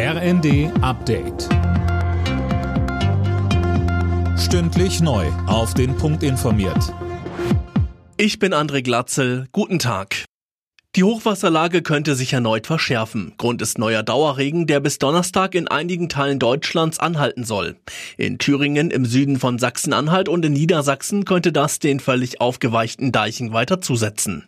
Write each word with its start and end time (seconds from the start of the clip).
RND 0.00 0.70
Update. 0.80 1.48
Stündlich 4.38 5.00
neu. 5.00 5.26
Auf 5.48 5.74
den 5.74 5.96
Punkt 5.96 6.22
informiert. 6.22 6.94
Ich 8.16 8.38
bin 8.38 8.54
André 8.54 8.82
Glatzel. 8.82 9.48
Guten 9.50 9.80
Tag. 9.80 10.24
Die 10.94 11.02
Hochwasserlage 11.02 11.82
könnte 11.82 12.14
sich 12.14 12.32
erneut 12.32 12.68
verschärfen. 12.68 13.34
Grund 13.38 13.60
ist 13.60 13.76
neuer 13.76 14.04
Dauerregen, 14.04 14.68
der 14.68 14.78
bis 14.78 14.98
Donnerstag 14.98 15.56
in 15.56 15.66
einigen 15.66 16.08
Teilen 16.08 16.38
Deutschlands 16.38 17.00
anhalten 17.00 17.42
soll. 17.42 17.74
In 18.16 18.38
Thüringen, 18.38 18.92
im 18.92 19.04
Süden 19.04 19.40
von 19.40 19.58
Sachsen-Anhalt 19.58 20.28
und 20.28 20.44
in 20.44 20.52
Niedersachsen 20.52 21.24
könnte 21.24 21.50
das 21.50 21.80
den 21.80 21.98
völlig 21.98 22.40
aufgeweichten 22.40 23.10
Deichen 23.10 23.52
weiter 23.52 23.80
zusetzen. 23.80 24.44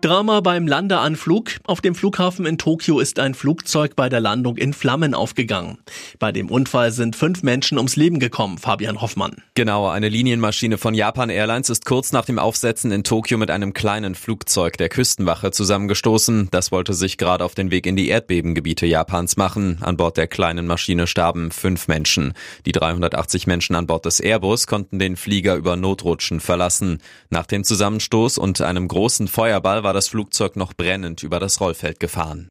Drama 0.00 0.40
beim 0.40 0.66
Landeanflug. 0.66 1.50
Auf 1.64 1.82
dem 1.82 1.94
Flughafen 1.94 2.46
in 2.46 2.56
Tokio 2.56 3.00
ist 3.00 3.18
ein 3.18 3.34
Flugzeug 3.34 3.96
bei 3.96 4.08
der 4.08 4.20
Landung 4.20 4.56
in 4.56 4.72
Flammen 4.72 5.12
aufgegangen. 5.12 5.78
Bei 6.18 6.32
dem 6.32 6.50
Unfall 6.50 6.90
sind 6.90 7.16
fünf 7.16 7.42
Menschen 7.42 7.76
ums 7.76 7.96
Leben 7.96 8.18
gekommen, 8.18 8.56
Fabian 8.56 9.02
Hoffmann. 9.02 9.36
Genau, 9.54 9.88
eine 9.88 10.08
Linienmaschine 10.08 10.78
von 10.78 10.94
Japan 10.94 11.28
Airlines 11.28 11.68
ist 11.68 11.84
kurz 11.84 12.12
nach 12.12 12.24
dem 12.24 12.38
Aufsetzen 12.38 12.92
in 12.92 13.04
Tokio 13.04 13.36
mit 13.36 13.50
einem 13.50 13.74
kleinen 13.74 14.14
Flugzeug 14.14 14.78
der 14.78 14.88
Küstenwache 14.88 15.50
zusammengestoßen. 15.50 16.48
Das 16.50 16.72
wollte 16.72 16.94
sich 16.94 17.18
gerade 17.18 17.44
auf 17.44 17.54
den 17.54 17.70
Weg 17.70 17.86
in 17.86 17.96
die 17.96 18.08
Erdbebengebiete 18.08 18.86
Japans 18.86 19.36
machen. 19.36 19.78
An 19.82 19.98
Bord 19.98 20.16
der 20.16 20.28
kleinen 20.28 20.66
Maschine 20.66 21.06
starben 21.06 21.50
fünf 21.50 21.88
Menschen. 21.88 22.32
Die 22.64 22.72
380 22.72 23.46
Menschen 23.46 23.76
an 23.76 23.86
Bord 23.86 24.06
des 24.06 24.20
Airbus 24.20 24.66
konnten 24.66 24.98
den 24.98 25.16
Flieger 25.16 25.56
über 25.56 25.76
Notrutschen 25.76 26.40
verlassen. 26.40 27.02
Nach 27.28 27.44
dem 27.44 27.64
Zusammenstoß 27.64 28.38
und 28.38 28.62
einem 28.62 28.88
großen 28.88 29.28
Feuerball 29.28 29.82
war 29.82 29.89
war 29.90 29.94
das 29.94 30.06
Flugzeug 30.06 30.54
noch 30.54 30.72
brennend 30.72 31.24
über 31.24 31.40
das 31.40 31.60
Rollfeld 31.60 31.98
gefahren. 31.98 32.48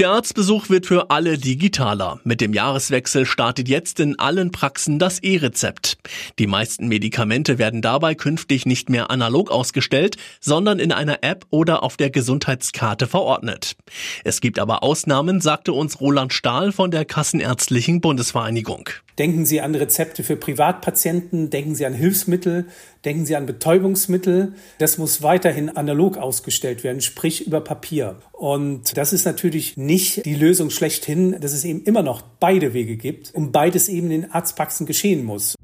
Der 0.00 0.10
Arztbesuch 0.10 0.68
wird 0.68 0.86
für 0.86 1.10
alle 1.10 1.38
digitaler. 1.38 2.18
Mit 2.24 2.40
dem 2.40 2.54
Jahreswechsel 2.54 3.24
startet 3.24 3.68
jetzt 3.68 4.00
in 4.00 4.18
allen 4.18 4.50
Praxen 4.50 4.98
das 4.98 5.20
E-Rezept. 5.20 5.98
Die 6.40 6.48
meisten 6.48 6.88
Medikamente 6.88 7.58
werden 7.58 7.82
dabei 7.82 8.16
künftig 8.16 8.66
nicht 8.66 8.90
mehr 8.90 9.12
analog 9.12 9.52
ausgestellt, 9.52 10.16
sondern 10.40 10.80
in 10.80 10.90
einer 10.90 11.22
App 11.22 11.46
oder 11.50 11.84
auf 11.84 11.96
der 11.96 12.10
Gesundheitskarte 12.10 13.06
verordnet. 13.06 13.76
Es 14.24 14.40
gibt 14.40 14.58
aber 14.58 14.82
Ausnahmen, 14.82 15.40
sagte 15.40 15.72
uns 15.72 16.00
Roland 16.00 16.32
Stahl 16.32 16.72
von 16.72 16.90
der 16.90 17.04
Kassenärztlichen 17.04 18.00
Bundesvereinigung. 18.00 18.90
Denken 19.18 19.44
Sie 19.44 19.60
an 19.60 19.74
Rezepte 19.74 20.22
für 20.22 20.36
Privatpatienten, 20.36 21.50
denken 21.50 21.74
Sie 21.74 21.84
an 21.84 21.92
Hilfsmittel, 21.92 22.66
denken 23.04 23.26
Sie 23.26 23.36
an 23.36 23.46
Betäubungsmittel. 23.46 24.54
Das 24.78 24.96
muss 24.96 25.22
weiterhin 25.22 25.68
analog 25.68 26.16
ausgestellt 26.16 26.82
werden, 26.82 27.02
sprich 27.02 27.46
über 27.46 27.60
Papier. 27.60 28.16
Und 28.32 28.96
das 28.96 29.12
ist 29.12 29.26
natürlich 29.26 29.76
nicht 29.76 30.24
die 30.24 30.34
Lösung 30.34 30.70
schlechthin, 30.70 31.38
dass 31.40 31.52
es 31.52 31.64
eben 31.64 31.82
immer 31.84 32.02
noch 32.02 32.22
beide 32.22 32.72
Wege 32.72 32.96
gibt 32.96 33.34
und 33.34 33.52
beides 33.52 33.88
eben 33.88 34.10
in 34.10 34.30
Arztpraxen 34.30 34.86
geschehen 34.86 35.24
muss. 35.24 35.56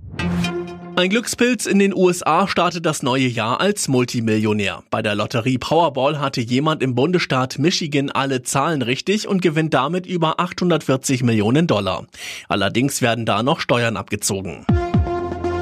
Ein 0.99 1.11
Glückspilz 1.11 1.67
in 1.67 1.79
den 1.79 1.95
USA 1.95 2.49
startet 2.49 2.85
das 2.85 3.05
neue 3.05 3.29
Jahr 3.29 3.61
als 3.61 3.87
Multimillionär. 3.87 4.83
Bei 4.91 5.01
der 5.01 5.15
Lotterie 5.15 5.57
Powerball 5.57 6.19
hatte 6.19 6.41
jemand 6.41 6.83
im 6.83 6.97
Bundesstaat 6.97 7.61
Michigan 7.61 8.11
alle 8.11 8.43
Zahlen 8.43 8.83
richtig 8.83 9.29
und 9.29 9.41
gewinnt 9.41 9.75
damit 9.75 10.07
über 10.07 10.41
840 10.41 11.23
Millionen 11.23 11.69
Dollar. 11.69 12.09
Allerdings 12.49 13.01
werden 13.01 13.27
da 13.27 13.45
noch 13.45 13.61
Steuern 13.61 13.97
abgezogen. 13.97 14.67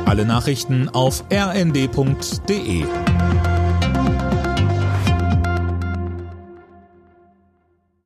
Alle 0.07 0.25
Nachrichten 0.25 0.89
auf 0.89 1.23
rnd.de 1.31 2.87